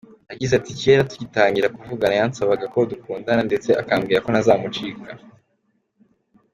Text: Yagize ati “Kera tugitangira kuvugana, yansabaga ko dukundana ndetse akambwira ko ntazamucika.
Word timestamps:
Yagize 0.31 0.53
ati 0.55 0.71
“Kera 0.81 1.09
tugitangira 1.09 1.73
kuvugana, 1.75 2.15
yansabaga 2.19 2.65
ko 2.73 2.79
dukundana 2.91 3.41
ndetse 3.49 3.69
akambwira 3.81 4.23
ko 4.23 4.29
ntazamucika. 4.31 5.09